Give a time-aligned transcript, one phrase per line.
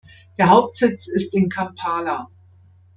[0.39, 2.31] Der Hauptsitz ist in Kampala.